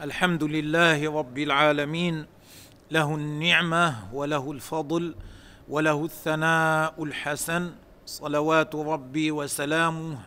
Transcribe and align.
الحمد 0.00 0.44
لله 0.44 1.12
رب 1.12 1.38
العالمين 1.38 2.26
له 2.90 3.14
النعمة 3.14 4.14
وله 4.14 4.52
الفضل 4.52 5.14
وله 5.68 6.04
الثناء 6.04 7.04
الحسن. 7.04 7.72
صلوات 8.06 8.74
ربي 8.74 9.30
وسلامه 9.30 10.18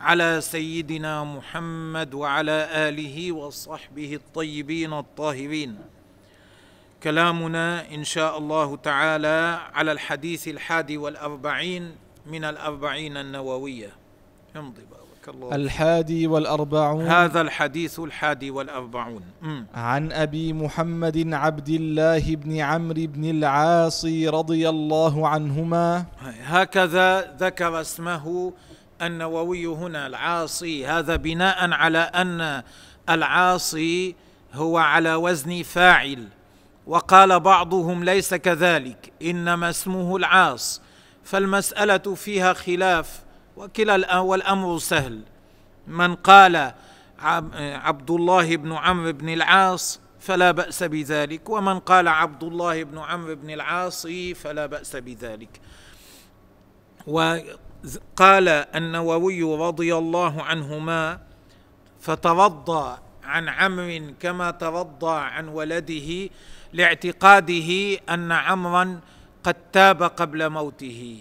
على 0.00 0.40
سيدنا 0.40 1.24
محمد 1.24 2.14
وعلى 2.14 2.68
آله 2.88 3.32
وصحبه 3.32 4.14
الطيبين 4.14 4.92
الطاهرين. 4.92 5.78
كلامنا 7.02 7.94
إن 7.94 8.04
شاء 8.04 8.38
الله 8.38 8.76
تعالى 8.76 9.60
على 9.72 9.92
الحديث 9.92 10.48
الحادي 10.48 10.96
والأربعين 10.98 11.96
من 12.26 12.44
الأربعين 12.44 13.16
النووية. 13.16 13.92
امضي 14.56 14.82
الله 14.82 15.13
الحادي 15.52 16.26
والأربعون. 16.26 17.06
هذا 17.06 17.40
الحديث 17.40 18.00
الحادي 18.00 18.50
والأربعون. 18.50 19.22
عن 19.74 20.12
أبي 20.12 20.52
محمد 20.52 21.34
عبد 21.34 21.68
الله 21.68 22.36
بن 22.36 22.60
عمرو 22.60 23.06
بن 23.06 23.30
العاص 23.30 24.04
رضي 24.26 24.68
الله 24.68 25.28
عنهما. 25.28 26.04
هكذا 26.44 27.36
ذكر 27.36 27.80
اسمه 27.80 28.52
النووي 29.02 29.66
هنا 29.66 30.06
العاصي. 30.06 30.86
هذا 30.86 31.16
بناء 31.16 31.70
على 31.70 31.98
أن 31.98 32.62
العاصي 33.10 34.14
هو 34.54 34.78
على 34.78 35.14
وزن 35.14 35.62
فاعل. 35.62 36.28
وقال 36.86 37.40
بعضهم 37.40 38.04
ليس 38.04 38.34
كذلك 38.34 39.12
إنما 39.22 39.70
اسمه 39.70 40.16
العاص. 40.16 40.82
فالمسألة 41.24 42.14
فيها 42.14 42.52
خلاف. 42.52 43.23
وكلا 43.56 44.18
والأمر 44.18 44.78
سهل. 44.78 45.22
من 45.86 46.14
قال 46.14 46.72
عبد 47.58 48.10
الله 48.10 48.56
بن 48.56 48.72
عمرو 48.72 49.12
بن 49.12 49.28
العاص 49.28 50.00
فلا 50.20 50.50
بأس 50.50 50.82
بذلك 50.82 51.50
ومن 51.50 51.78
قال 51.78 52.08
عبد 52.08 52.44
الله 52.44 52.82
بن 52.84 52.98
عمرو 52.98 53.34
بن 53.34 53.50
العاص 53.50 54.06
فلا 54.34 54.66
بأس 54.66 54.96
بذلك. 54.96 55.60
وقال 57.06 58.48
النووي 58.48 59.42
رضي 59.42 59.96
الله 59.96 60.42
عنهما 60.42 61.20
فترضى 62.00 62.98
عن 63.24 63.48
عمرو 63.48 64.14
كما 64.20 64.50
ترضى 64.50 65.16
عن 65.20 65.48
ولده 65.48 66.30
لاعتقاده 66.72 67.98
أن 68.10 68.32
عمرا 68.32 69.00
قد 69.44 69.56
تاب 69.72 70.02
قبل 70.02 70.50
موته. 70.50 71.20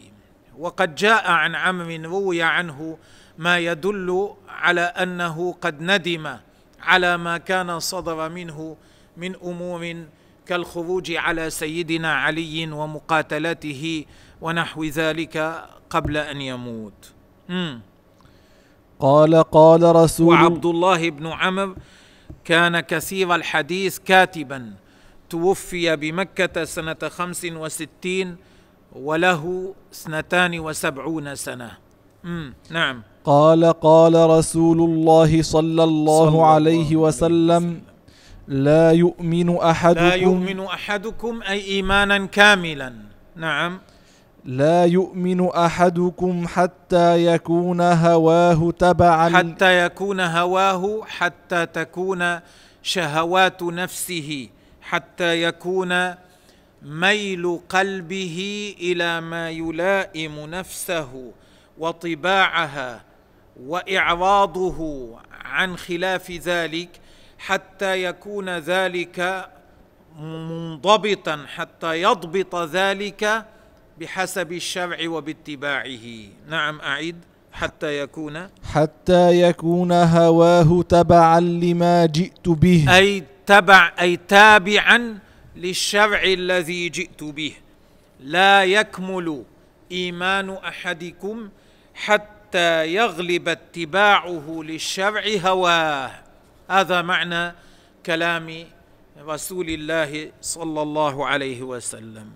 وقد 0.57 0.95
جاء 0.95 1.31
عن 1.31 1.55
عمرو 1.55 2.09
روي 2.11 2.41
عنه 2.41 2.97
ما 3.37 3.59
يدل 3.59 4.29
على 4.49 4.81
أنه 4.81 5.55
قد 5.61 5.81
ندم 5.81 6.37
على 6.81 7.17
ما 7.17 7.37
كان 7.37 7.79
صدر 7.79 8.29
منه 8.29 8.77
من 9.17 9.35
أمور 9.35 10.03
كالخروج 10.45 11.11
على 11.11 11.49
سيدنا 11.49 12.13
علي 12.13 12.71
ومقاتلته 12.71 14.05
ونحو 14.41 14.83
ذلك 14.83 15.65
قبل 15.89 16.17
أن 16.17 16.41
يموت 16.41 17.11
مم. 17.49 17.81
قال 18.99 19.43
قال 19.43 19.95
رسول 19.95 20.27
وعبد 20.27 20.65
الله 20.65 21.09
بن 21.09 21.27
عمرو 21.27 21.75
كان 22.45 22.79
كثير 22.79 23.35
الحديث 23.35 23.99
كاتبا 23.99 24.73
توفي 25.29 25.95
بمكة 25.95 26.63
سنة 26.63 26.97
خمس 27.09 27.45
وستين 27.45 28.37
وله 28.95 29.73
اثنتان 29.93 30.59
وسبعون 30.59 31.35
سنة. 31.35 31.71
مم. 32.23 32.53
نعم. 32.69 33.01
قال 33.25 33.65
قال 33.65 34.29
رسول 34.29 34.81
الله 34.81 35.41
صلى 35.41 35.83
الله 35.83 36.31
صلى 36.31 36.41
عليه 36.41 36.89
الله 36.91 36.95
وسلم. 36.95 37.81
لا 38.47 38.91
يؤمن 38.91 39.57
أحدكم 39.57 40.03
لا 40.05 40.13
يؤمن 40.15 40.59
أحدكم 40.59 41.41
أي 41.43 41.65
إيمانا 41.65 42.25
كاملا. 42.25 42.93
نعم. 43.35 43.79
لا 44.45 44.85
يؤمن 44.85 45.49
أحدكم 45.49 46.47
حتى 46.47 47.25
يكون 47.25 47.81
هواه 47.81 48.71
تبعا. 48.71 49.29
حتى 49.29 49.85
يكون 49.85 50.19
هواه 50.19 51.01
حتى 51.07 51.65
تكون 51.65 52.39
شهوات 52.83 53.63
نفسه 53.63 54.49
حتى 54.81 55.43
يكون 55.43 56.13
ميل 56.83 57.59
قلبه 57.69 58.75
إلى 58.79 59.21
ما 59.21 59.49
يلائم 59.49 60.39
نفسه 60.39 61.31
وطباعها 61.77 63.03
وإعراضه 63.63 65.09
عن 65.31 65.77
خلاف 65.77 66.31
ذلك 66.31 66.89
حتى 67.37 68.03
يكون 68.03 68.49
ذلك 68.49 69.49
منضبطا 70.19 71.45
حتى 71.55 72.01
يضبط 72.01 72.55
ذلك 72.55 73.45
بحسب 73.99 74.51
الشرع 74.51 74.97
وباتباعه. 75.09 76.07
نعم 76.49 76.81
أعيد. 76.81 77.15
حتى 77.51 77.99
يكون. 77.99 78.47
حتى 78.73 79.41
يكون 79.41 79.91
هواه 79.91 80.81
تبعا 80.89 81.39
لما 81.39 82.05
جئت 82.05 82.49
به. 82.49 82.97
أي 82.97 83.23
تبع 83.45 83.91
أي 84.01 84.17
تابعا 84.17 85.19
للشرع 85.55 86.23
الذي 86.23 86.89
جئت 86.89 87.23
به. 87.23 87.53
لا 88.19 88.63
يكمل 88.63 89.43
إيمان 89.91 90.49
أحدكم 90.49 91.49
حتى 91.93 92.93
يغلب 92.93 93.49
اتباعه 93.49 94.61
للشرع 94.63 95.23
هواه. 95.45 96.11
هذا 96.69 97.01
معنى 97.01 97.55
كلام 98.05 98.65
رسول 99.19 99.69
الله 99.69 100.31
صلى 100.41 100.81
الله 100.81 101.27
عليه 101.27 101.61
وسلم. 101.61 102.31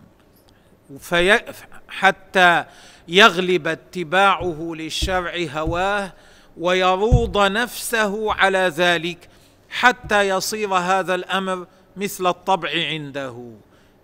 في 1.00 1.40
حتى 1.88 2.66
يغلب 3.08 3.68
اتباعه 3.68 4.74
للشرع 4.76 5.36
هواه 5.52 6.14
ويروض 6.58 7.38
نفسه 7.38 8.34
على 8.34 8.58
ذلك 8.58 9.30
حتى 9.70 10.30
يصير 10.30 10.74
هذا 10.74 11.16
الأمر 11.16 11.68
مثل 11.98 12.28
الطبع 12.28 12.70
عنده. 12.70 13.52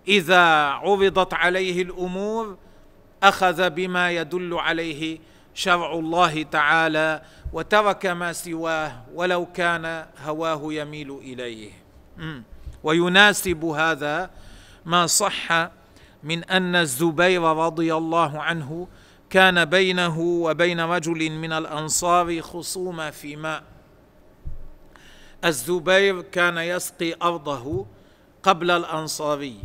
إذا 0.07 0.43
عرضت 0.65 1.33
عليه 1.33 1.81
الأمور 1.81 2.57
أخذ 3.23 3.69
بما 3.69 4.11
يدل 4.11 4.53
عليه 4.53 5.19
شرع 5.53 5.93
الله 5.93 6.43
تعالى 6.43 7.21
وترك 7.53 8.05
ما 8.05 8.33
سواه 8.33 9.03
ولو 9.13 9.45
كان 9.45 10.05
هواه 10.25 10.73
يميل 10.73 11.11
إليه. 11.11 11.71
ويناسب 12.83 13.65
هذا 13.65 14.29
ما 14.85 15.07
صح 15.07 15.69
من 16.23 16.43
أن 16.43 16.75
الزبير 16.75 17.41
رضي 17.41 17.93
الله 17.93 18.41
عنه 18.41 18.87
كان 19.29 19.65
بينه 19.65 20.19
وبين 20.19 20.79
رجل 20.79 21.31
من 21.31 21.51
الأنصار 21.51 22.41
خصومة 22.41 23.09
في 23.09 23.35
ماء. 23.35 23.63
الزبير 25.45 26.21
كان 26.21 26.57
يسقي 26.57 27.15
أرضه 27.21 27.85
قبل 28.43 28.71
الأنصاري 28.71 29.57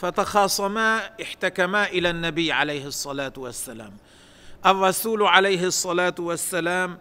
فتخاصما 0.00 1.10
احتكما 1.22 1.86
إلى 1.86 2.10
النبي 2.10 2.52
عليه 2.52 2.86
الصلاة 2.86 3.32
والسلام. 3.36 3.96
الرسول 4.66 5.22
عليه 5.22 5.64
الصلاة 5.64 6.14
والسلام 6.18 6.98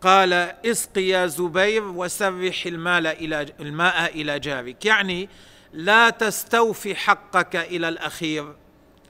قال 0.00 0.32
اسق 0.66 0.98
يا 0.98 1.26
زبير 1.26 1.84
وسرح 1.84 2.66
المال 2.66 3.06
إلى 3.06 3.46
الماء 3.60 4.20
إلى 4.20 4.38
جارك. 4.38 4.84
يعني 4.84 5.28
لا 5.72 6.10
تستوفي 6.10 6.94
حقك 6.94 7.56
إلى 7.56 7.88
الأخير 7.88 8.56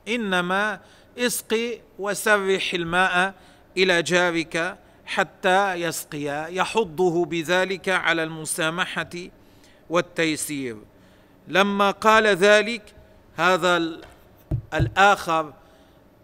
إنما 0.09 0.81
اسقي 1.19 1.81
وسرح 1.99 2.75
الماء 2.75 3.35
إلى 3.77 4.03
جارك. 4.03 4.79
حتى 5.15 5.75
يسقيا 5.75 6.47
يحضه 6.47 7.25
بذلك 7.25 7.89
على 7.89 8.23
المسامحة 8.23 9.11
والتيسير. 9.91 10.77
لما 11.49 11.91
قال 11.91 12.27
ذلك 12.27 12.83
هذا 13.37 14.01
الآخر 14.75 15.53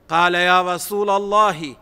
قال 0.08 0.34
يا 0.34 0.74
رسول 0.74 1.10
الله 1.10 1.76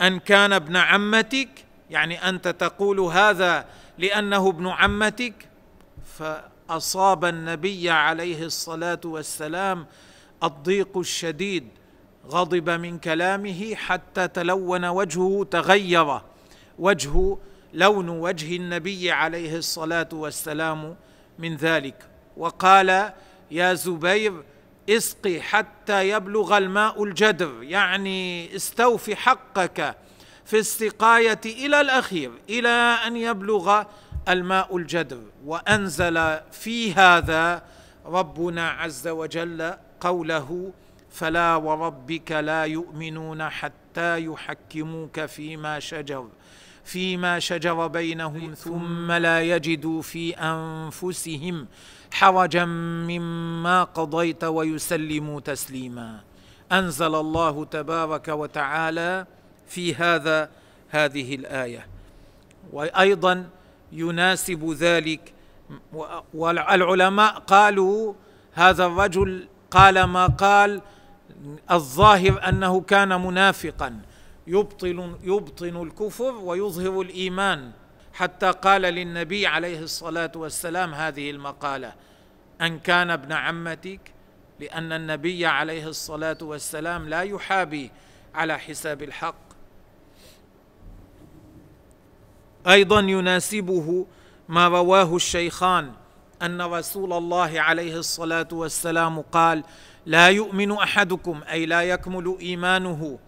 أن 0.00 0.18
كان 0.18 0.52
ابن 0.52 0.76
عمتك؟ 0.76 1.48
يعني 1.90 2.28
أنت 2.28 2.48
تقول 2.48 3.00
هذا 3.00 3.64
لأنه 3.98 4.48
ابن 4.48 4.68
عمتك؟ 4.68 5.48
فأصاب 6.18 7.24
النبي 7.24 7.90
عليه 7.90 8.44
الصلاة 8.44 9.00
والسلام 9.04 9.86
الضيق 10.42 10.98
الشديد 10.98 11.68
غضب 12.30 12.70
من 12.70 12.98
كلامه 12.98 13.74
حتى 13.74 14.28
تلون 14.28 14.84
وجهه 14.84 15.46
تغير. 15.50 16.20
وجه 16.78 17.36
لون 17.74 18.08
وجه 18.08 18.56
النبي 18.56 19.10
عليه 19.10 19.56
الصلاة 19.56 20.08
والسلام 20.12 20.96
من 21.38 21.56
ذلك. 21.56 22.08
وقال 22.36 23.12
يا 23.50 23.74
زبير 23.74 24.44
اسقي 24.90 25.40
حتى 25.40 26.08
يبلغ 26.08 26.58
الماء 26.58 27.04
الجدر 27.04 27.62
يعني 27.62 28.56
استوفي 28.56 29.16
حقك 29.16 29.96
في 30.44 30.58
السقاية 30.58 31.40
إلى 31.46 31.80
الأخير 31.80 32.30
إلى 32.48 32.68
أن 33.06 33.16
يبلغ 33.16 33.82
الماء 34.28 34.76
الجدر. 34.76 35.20
وأنزل 35.44 36.40
في 36.52 36.94
هذا 36.94 37.62
ربنا 38.06 38.70
عز 38.70 39.08
وجل 39.08 39.74
قوله 40.00 40.72
فلا 41.10 41.56
وربك 41.56 42.32
لا 42.32 42.64
يؤمنون 42.64 43.48
حتى 43.48 44.24
يحكموك 44.24 45.24
فيما 45.24 45.80
شجر 45.80 46.28
فيما 46.88 47.38
شجر 47.38 47.86
بينهم 47.86 48.54
ثم 48.54 49.12
لا 49.12 49.42
يجدوا 49.42 50.02
في 50.02 50.34
أنفسهم 50.36 51.66
حرجا 52.12 52.64
مما 52.64 53.84
قضيت 53.84 54.44
ويسلموا 54.44 55.40
تسليما. 55.40 56.20
أنزل 56.72 57.14
الله 57.14 57.64
تبارك 57.64 58.28
وتعالى 58.28 59.26
في 59.68 59.94
هذا 59.94 60.50
هذه 60.88 61.34
الآية. 61.34 61.86
وأيضا 62.72 63.48
يناسب 63.92 64.70
ذلك. 64.72 65.32
والعلماء 66.34 67.38
قالوا 67.38 68.14
هذا 68.52 68.86
الرجل 68.86 69.48
قال 69.70 70.04
ما 70.04 70.26
قال 70.26 70.80
الظاهر 71.70 72.48
أنه 72.48 72.80
كان 72.80 73.20
منافقا. 73.26 74.00
يبطل 74.48 75.16
يبطن 75.22 75.82
الكفر 75.82 76.34
ويظهر 76.34 77.00
الإيمان. 77.00 77.72
حتى 78.12 78.50
قال 78.50 78.82
للنبي 78.82 79.46
عليه 79.46 79.78
الصلاة 79.80 80.32
والسلام 80.36 80.94
هذه 80.94 81.30
المقالة 81.30 81.92
أن 82.60 82.78
كان 82.78 83.10
ابن 83.10 83.32
عمتك 83.32 84.00
لأن 84.60 84.92
النبي 84.92 85.46
عليه 85.46 85.88
الصلاة 85.88 86.38
والسلام 86.42 87.08
لا 87.08 87.22
يحابي 87.22 87.90
على 88.34 88.58
حساب 88.58 89.02
الحق. 89.02 89.48
أيضا 92.68 93.00
يناسبه 93.00 94.06
ما 94.48 94.68
رواه 94.68 95.16
الشيخان 95.16 95.92
أن 96.42 96.62
رسول 96.62 97.12
الله 97.12 97.60
عليه 97.60 97.96
الصلاة 97.96 98.48
والسلام 98.52 99.20
قال 99.20 99.64
لا 100.06 100.28
يؤمن 100.28 100.72
أحدكم 100.72 101.40
أي 101.50 101.66
لا 101.66 101.82
يكمل 101.82 102.36
إيمانه 102.40 103.18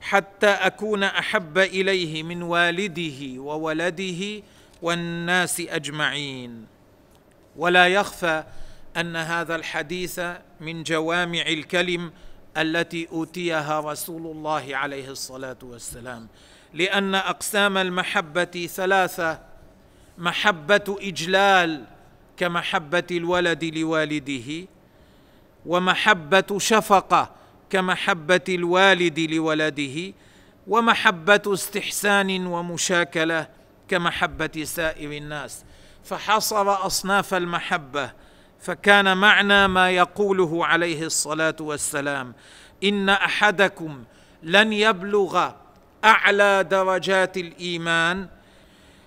حتى 0.00 0.46
أكون 0.46 1.04
أحب 1.04 1.58
إليه 1.58 2.22
من 2.22 2.42
والده 2.42 3.40
وولده 3.40 4.42
والناس 4.82 5.60
أجمعين. 5.60 6.66
ولا 7.56 7.88
يخفى 7.88 8.44
أن 8.96 9.16
هذا 9.16 9.56
الحديث 9.56 10.20
من 10.60 10.82
جوامع 10.82 11.42
الكلم 11.42 12.12
التي 12.56 13.08
أوتيها 13.12 13.80
رسول 13.80 14.26
الله 14.26 14.76
عليه 14.76 15.10
الصلاة 15.10 15.58
والسلام. 15.62 16.28
لأن 16.74 17.14
أقسام 17.14 17.78
المحبة 17.78 18.68
ثلاثة 18.74 19.40
محبة 20.18 20.96
إجلال 21.00 21.84
كمحبة 22.36 23.04
الولد 23.10 23.64
لوالده 23.64 24.66
ومحبة 25.66 26.58
شفقة 26.58 27.30
كمحبة 27.70 28.40
الوالد 28.48 29.18
لولده 29.20 30.12
ومحبة 30.66 31.42
استحسان 31.46 32.46
ومشاكلة 32.46 33.48
كمحبة 33.88 34.64
سائر 34.64 35.12
الناس. 35.12 35.64
فحصر 36.04 36.86
أصناف 36.86 37.34
المحبة 37.34 38.10
فكان 38.60 39.16
معنى 39.16 39.68
ما 39.68 39.90
يقوله 39.90 40.66
عليه 40.66 41.02
الصلاة 41.06 41.56
والسلام 41.60 42.34
إن 42.84 43.08
أحدكم 43.08 44.04
لن 44.42 44.72
يبلغ 44.72 45.50
أعلى 46.04 46.64
درجات 46.70 47.36
الإيمان 47.36 48.28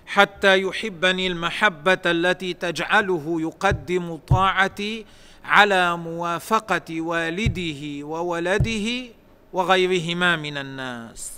حتى 0.06 0.62
يحبني 0.62 1.26
المحبة 1.26 1.98
التي 2.06 2.52
تجعله 2.54 3.36
يقدم 3.40 4.16
طاعتي 4.16 5.06
على 5.44 5.96
موافقة 5.96 7.00
والده 7.00 8.06
وولده 8.06 9.04
وغيرهما 9.52 10.36
من 10.36 10.58
الناس. 10.58 11.32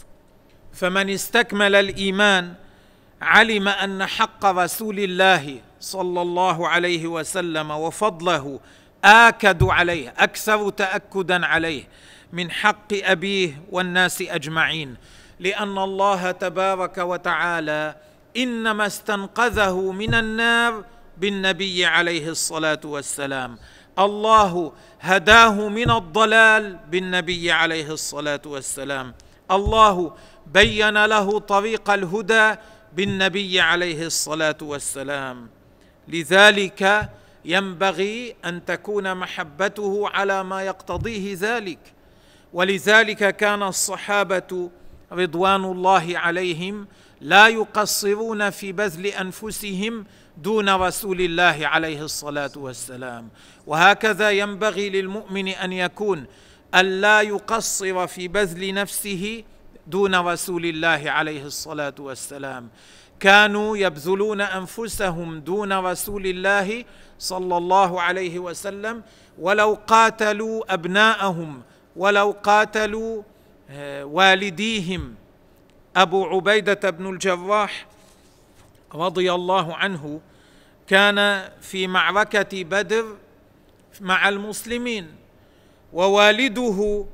فمن 0.73 1.11
استكمل 1.11 1.75
الإيمان 1.75 2.55
علم 3.23 3.69
أن 3.69 4.07
حق 4.07 4.47
رسول 4.47 4.99
الله 4.99 5.61
صلى 5.81 6.23
الله 6.23 6.69
عليه 6.69 7.07
وسلم 7.07 7.71
وفضله 7.71 8.61
آكد 9.05 9.63
عليه 9.63 10.15
أكثر 10.19 10.71
تأكدا 10.71 11.47
عليه 11.47 11.85
من 12.33 12.51
حق 12.51 12.93
أبيه 12.93 13.63
والناس 13.71 14.23
أجمعين. 14.23 14.97
لأن 15.41 15.79
الله 15.79 16.31
تبارك 16.31 16.99
وتعالى 16.99 17.97
إنما 18.37 18.87
استنقذه 18.87 19.93
من 19.93 20.15
النار 20.15 20.85
بالنبي 21.19 21.85
عليه 21.87 22.29
الصلاة 22.29 22.81
والسلام. 22.85 23.59
الله 23.99 24.73
هداه 25.01 25.69
من 25.69 25.91
الضلال 25.91 26.79
بالنبي 26.91 27.53
عليه 27.53 27.91
الصلاة 27.91 28.41
والسلام. 28.47 29.15
الله 29.51 30.13
بين 30.47 31.05
له 31.05 31.39
طريق 31.39 31.91
الهدى 31.91 32.55
بالنبي 32.93 33.61
عليه 33.61 34.07
الصلاة 34.07 34.57
والسلام. 34.63 35.49
لذلك 36.09 37.11
ينبغي 37.45 38.37
أن 38.45 38.65
تكون 38.65 39.15
محبته 39.15 40.09
على 40.09 40.45
ما 40.45 40.63
يقتضيه 40.63 41.37
ذلك. 41.41 41.79
ولذلك 42.53 43.37
كان 43.37 43.63
الصحابة 43.63 44.71
رضوان 45.13 45.65
الله 45.65 46.19
عليهم 46.19 46.87
لا 47.21 47.49
يقصرون 47.49 48.51
في 48.51 48.73
بذل 48.73 49.07
أنفسهم 49.07 50.05
دون 50.37 50.69
رسول 50.69 51.21
الله 51.21 51.67
عليه 51.67 52.03
الصلاة 52.03 52.51
والسلام. 52.57 53.29
وهكذا 53.67 54.31
ينبغي 54.31 54.91
للمؤمن 54.91 55.49
أن 55.49 55.73
يكون 55.73 56.27
الا 56.75 57.21
يقصر 57.21 58.07
في 58.07 58.29
بذل 58.29 58.75
نفسه 58.75 59.43
دون 59.87 60.15
رسول 60.15 60.67
الله 60.67 61.11
عليه 61.11 61.45
الصلاة 61.45 61.95
والسلام. 61.99 62.69
كانوا 63.21 63.77
يبذلون 63.77 64.41
أنفسهم 64.41 65.41
دون 65.41 65.73
رسول 65.73 66.27
الله 66.27 66.85
صلى 67.19 67.57
الله 67.57 68.01
عليه 68.03 68.39
وسلم 68.39 69.03
ولو 69.39 69.79
قاتلوا 69.87 70.75
أبناءهم 70.75 71.63
ولو 71.97 72.37
قاتلوا 72.43 73.23
آه، 73.71 74.05
والديهم. 74.05 75.15
أبو 75.97 76.25
عبيدة 76.25 76.91
بن 76.91 77.07
الجراح 77.07 77.87
رضي 78.95 79.33
الله 79.33 79.75
عنه 79.75 80.21
كان 80.87 81.49
في 81.61 81.87
معركة 81.87 82.65
بدر 82.65 83.17
مع 84.01 84.29
المسلمين 84.29 85.15
ووالده 85.93 87.05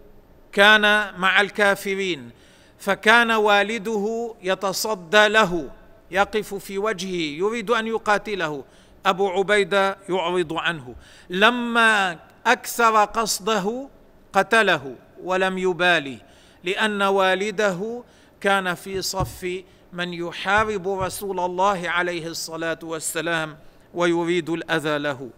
كان 0.53 1.15
مع 1.21 1.41
الكافرين 1.41 2.31
فكان 2.79 3.31
والده 3.31 4.35
يتصدى 4.43 5.29
له 5.29 5.71
يقف 6.11 6.55
في 6.55 6.79
وجهه 6.79 7.39
يريد 7.39 7.71
أن 7.71 7.87
يقاتله. 7.87 8.65
أبو 9.07 9.29
عبيدة 9.29 9.99
يعرض 10.09 10.53
عنه. 10.53 10.95
لما 11.31 12.19
أكثر 12.47 13.05
قصده 13.05 13.89
قتله 14.33 14.97
ولم 15.23 15.59
يبالي 15.59 16.19
لأن 16.65 17.03
والده 17.03 18.03
كان 18.41 18.75
في 18.75 19.03
صف 19.03 19.63
من 19.93 20.15
يحارب 20.15 20.89
رسول 20.89 21.41
الله 21.41 21.91
عليه 21.91 22.27
الصلاة 22.27 22.79
والسلام 22.83 23.59
ويريد 23.95 24.51
الأذى 24.51 24.99
له. 24.99 25.31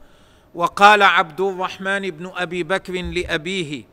وقال 0.55 1.03
عبد 1.03 1.41
الرحمن 1.41 2.11
بن 2.11 2.33
أبي 2.37 2.63
بكر 2.63 2.93
لأبيه 2.93 3.85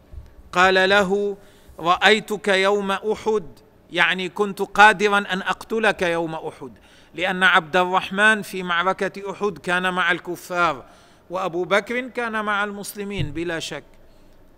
قال 0.51 0.89
له 0.89 1.37
رأيتك 1.79 2.47
يوم 2.47 2.91
أحد 2.91 3.43
يعني 3.91 4.29
كنت 4.29 4.61
قادرا 4.61 5.17
أن 5.17 5.41
أقتلك 5.41 6.01
يوم 6.01 6.35
أحد 6.35 6.71
لأن 7.15 7.43
عبد 7.43 7.75
الرحمن 7.77 8.41
في 8.41 8.63
معركة 8.63 9.31
أحد 9.31 9.57
كان 9.57 9.93
مع 9.93 10.11
الكفار 10.11 10.85
وأبو 11.29 11.63
بكر 11.63 12.07
كان 12.07 12.45
مع 12.45 12.63
المسلمين 12.63 13.31
بلا 13.31 13.59
شك. 13.59 13.83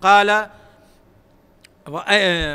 قال 0.02 0.50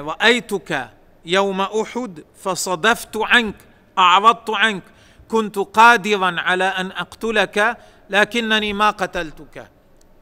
رأيتك 0.03 0.91
يوم 1.27 1.61
أحد 1.61 2.25
فصدفت 2.43 3.17
عنك 3.17 3.55
اعرضت 3.99 4.51
عنك. 4.51 4.83
كنت 5.29 5.59
قادرا 5.59 6.41
على 6.41 6.65
أن 6.65 6.91
أقتلك 6.93 7.79
لكنني 8.11 8.73
ما 8.73 8.91
قتلتك. 8.91 9.71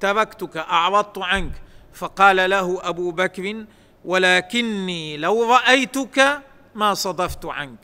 تركتك 0.01 0.57
اعرضت 0.57 1.19
عنك. 1.19 1.53
فقال 1.93 2.51
له 2.51 2.89
أبو 2.89 3.11
بكر 3.11 3.65
ولكني 4.05 5.17
لو 5.17 5.53
رأيتك 5.53 6.43
ما 6.75 6.95
صدفت 6.95 7.47
عنك. 7.47 7.79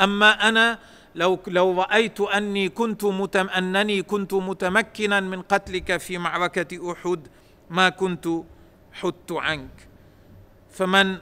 أما 0.00 0.48
أنا 0.48 0.78
لو 1.14 1.38
لو 1.46 1.82
رأيت 1.82 2.20
أني 2.20 2.68
كنت 2.68 3.04
متم 3.04 3.48
أنني 3.48 4.02
كنت 4.02 4.34
متمكنا 4.34 5.20
من 5.20 5.42
قتلك 5.42 5.96
في 5.96 6.18
معركة 6.18 6.92
أحد 6.92 7.28
ما 7.70 7.88
كنت 7.88 8.28
حدت 8.92 9.32
عنك. 9.32 9.88
فمن 10.70 11.18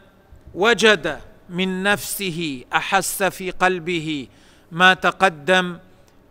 وجد 0.54 1.20
من 1.52 1.82
نفسه 1.82 2.64
أحس 2.72 3.22
في 3.22 3.50
قلبه 3.50 4.28
ما 4.72 4.94
تقدم 4.94 5.78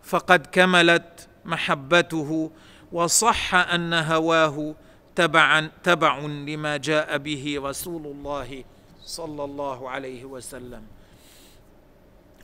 فقد 0.02 0.46
كملت 0.52 1.28
محبته 1.44 2.50
وصح 2.92 3.54
أن 3.54 3.94
هواه 3.94 4.74
تبعا 5.14 5.70
تبع 5.82 6.18
لما 6.18 6.76
جاء 6.76 7.18
به 7.18 7.60
رسول 7.62 8.06
الله 8.06 8.64
صلى 9.04 9.44
الله 9.44 9.90
عليه 9.90 10.24
وسلم. 10.24 10.82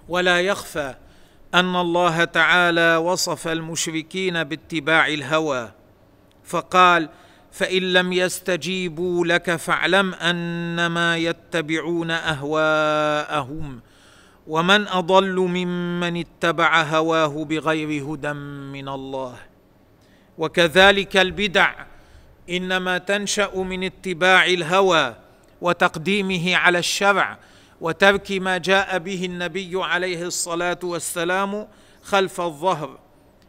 ولا 0.09 0.41
يخفى 0.41 0.95
أن 1.55 1.77
الله 1.77 2.25
تعالى 2.25 2.97
وصف 2.97 3.49
المشركين 3.49 4.45
باتباع 4.45 5.07
الهوى 5.07 5.73
فقال 6.45 7.09
فإن 7.59 7.93
لم 7.93 8.13
يستجيبوا 8.13 9.27
لك 9.27 9.57
فاعلم 9.57 10.15
أنما 10.15 11.17
يتبعون 11.17 12.11
أهواءهم 12.11 13.81
ومن 14.47 14.89
أضل 14.89 15.37
ممن 15.37 16.17
اتبع 16.17 16.83
هواه 16.83 17.45
بغير 17.45 18.05
هدى 18.05 18.33
من 18.73 18.89
الله. 18.89 19.35
وكذلك 20.39 21.17
البدع 21.17 21.75
إنما 22.51 22.99
تنشأ 22.99 23.51
من 23.57 23.85
اتباع 23.85 24.47
الهوى 24.47 25.15
وتقديمه 25.61 26.57
على 26.57 26.79
الشرع 26.79 27.39
وترك 27.81 28.33
ما 28.33 28.59
جاء 28.59 28.99
به 28.99 29.25
النبي 29.25 29.73
عليه 29.75 30.23
الصلاة 30.23 30.79
والسلام 30.83 31.69
خلف 32.03 32.41
الظهر. 32.41 32.99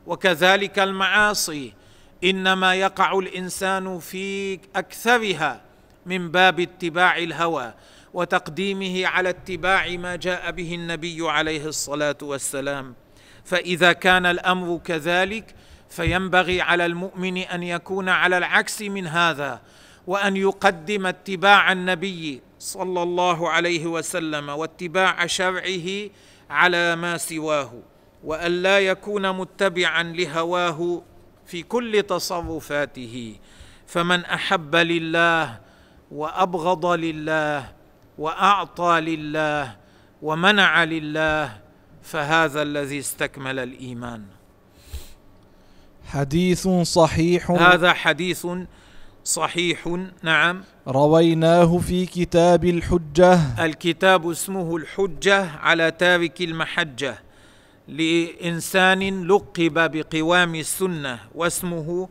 وكذلك 0.08 0.80
المعاصي 0.80 1.79
إنما 2.24 2.76
يقع 2.76 3.20
الإنسان 3.20 4.00
في 4.00 4.60
أكثرها 4.76 5.62
من 6.06 6.32
باب 6.32 6.60
اتباع 6.60 7.18
الهوى 7.18 7.74
وتقديمه 8.14 9.08
على 9.08 9.30
اتباع 9.30 9.90
ما 9.90 10.16
جاء 10.16 10.52
به 10.52 10.76
النبي 10.76 11.30
عليه 11.30 11.66
الصلاة 11.66 12.18
والسلام. 12.22 12.96
فإذا 13.44 13.94
كان 13.94 14.26
الأمر 14.26 14.80
كذلك 14.86 15.56
فينبغي 15.90 16.62
على 16.62 16.86
المؤمن 16.86 17.38
أن 17.38 17.64
يكون 17.64 18.10
على 18.10 18.38
العكس 18.38 18.82
من 18.82 19.08
هذا 19.08 19.62
وأن 20.08 20.38
يقدم 20.38 21.06
اتباع 21.06 21.72
النبي 21.72 22.42
صلى 22.60 23.04
الله 23.04 23.50
عليه 23.50 23.86
وسلم 23.86 24.50
واتباع 24.50 25.26
شرعه 25.26 26.10
على 26.50 26.96
ما 26.96 27.18
سواه 27.18 27.74
وأن 28.24 28.52
لا 28.52 28.80
يكون 28.80 29.32
متبعا 29.32 30.04
لهواه 30.04 31.02
في 31.50 31.64
كل 31.64 32.04
تصرفاته 32.08 33.36
فمن 33.88 34.26
أحب 34.26 34.76
لله 34.76 35.60
وأبغض 36.12 36.86
لله 36.86 37.72
وأعطى 38.18 39.00
لله 39.02 39.76
ومنع 40.22 40.84
لله 40.84 41.58
فهذا 42.04 42.62
الذي 42.62 43.00
استكمل 43.00 43.60
الإيمان. 43.60 44.24
حديث 46.06 46.68
صحيح. 46.68 47.52
هذا 47.52 47.94
حديث 47.94 48.48
صحيح 49.24 49.98
نعم. 50.24 50.64
رويناه 50.88 51.78
في 51.78 52.06
كتاب 52.06 52.66
الحجة. 52.66 53.66
الكتاب 53.66 54.30
اسمه 54.30 54.76
الحجة 54.76 55.50
على 55.58 55.92
تارك 55.92 56.42
المحجة. 56.42 57.29
لإنسان 57.90 59.28
لقب 59.28 59.92
بقوام 59.92 60.56
السنة 60.56 61.20
واسمه 61.36 62.10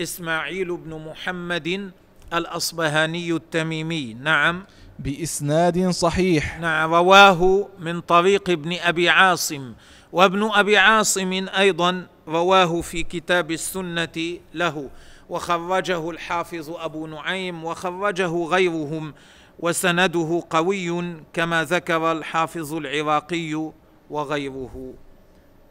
إسماعيل 0.00 0.76
بن 0.76 0.94
محمد 0.94 1.90
الأصبهاني 2.34 3.32
التميمي. 3.32 4.14
نعم. 4.14 4.64
بإسناد 4.98 5.88
صحيح. 5.90 6.60
نعم 6.60 6.94
رواه 6.94 7.68
من 7.78 8.00
طريق 8.00 8.50
ابن 8.50 8.72
أبي 8.78 9.08
عاصم 9.08 9.72
وابن 10.12 10.50
أبي 10.52 10.76
عاصم 10.76 11.48
أيضا 11.58 12.06
رواه 12.28 12.80
في 12.80 13.02
كتاب 13.02 13.50
السنة 13.50 14.38
له 14.54 14.90
وخرجه 15.28 16.10
الحافظ 16.10 16.70
أبو 16.70 17.06
نعيم 17.06 17.64
وخرجه 17.64 18.44
غيرهم 18.44 19.14
وسنده 19.58 20.42
قوي 20.50 21.16
كما 21.32 21.64
ذكر 21.64 22.12
الحافظ 22.12 22.74
العراقي 22.74 23.72
وغيره. 24.10 24.94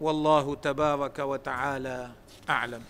والله 0.01 0.56
تبارك 0.56 1.20
وتعالى 1.20 2.10
أعلم. 2.50 2.82